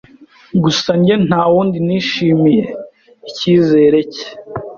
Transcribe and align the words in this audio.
Gusa 0.63 0.89
njye 0.99 1.15
ntawundi 1.27 1.77
nishimiye 1.87 2.65
ikizere 3.29 3.99
cye 4.13 4.27